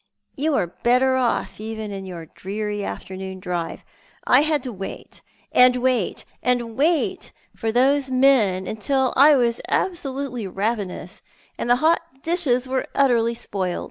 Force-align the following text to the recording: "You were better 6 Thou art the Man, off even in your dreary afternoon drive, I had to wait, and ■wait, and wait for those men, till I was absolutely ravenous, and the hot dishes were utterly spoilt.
"You 0.35 0.53
were 0.53 0.65
better 0.65 1.13
6 1.13 1.13
Thou 1.13 1.13
art 1.13 1.13
the 1.13 1.13
Man, 1.13 1.23
off 1.43 1.61
even 1.61 1.91
in 1.91 2.05
your 2.07 2.25
dreary 2.25 2.83
afternoon 2.83 3.39
drive, 3.39 3.85
I 4.25 4.41
had 4.41 4.63
to 4.63 4.73
wait, 4.73 5.21
and 5.51 5.75
■wait, 5.75 6.25
and 6.41 6.75
wait 6.75 7.31
for 7.55 7.71
those 7.71 8.09
men, 8.09 8.65
till 8.77 9.13
I 9.15 9.35
was 9.35 9.61
absolutely 9.69 10.47
ravenous, 10.47 11.21
and 11.55 11.69
the 11.69 11.75
hot 11.85 12.01
dishes 12.23 12.67
were 12.67 12.87
utterly 12.95 13.35
spoilt. 13.35 13.79